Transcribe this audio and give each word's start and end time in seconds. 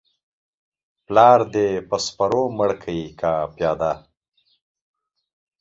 پلار 1.05 1.39
دي 1.53 1.67
سپرو 2.07 2.43
مړ 2.57 2.69
کى 2.83 2.99
که 3.19 3.31
پل؟ 3.55 3.81